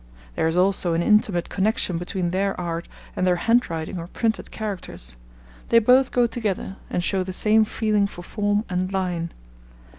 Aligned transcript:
There 0.35 0.47
is 0.47 0.57
also 0.57 0.95
an 0.95 1.03
intimate 1.03 1.49
connection 1.49 1.99
between 1.99 2.31
their 2.31 2.59
art 2.59 2.87
and 3.15 3.27
their 3.27 3.35
handwriting 3.35 3.99
or 3.99 4.07
printed 4.07 4.49
characters. 4.49 5.15
They 5.69 5.77
both 5.77 6.11
go 6.11 6.25
together, 6.25 6.77
and 6.89 7.03
show 7.03 7.21
the 7.23 7.33
same 7.33 7.65
feeling 7.65 8.07
for 8.07 8.23
form 8.23 8.65
and 8.67 8.91
line. 8.91 9.29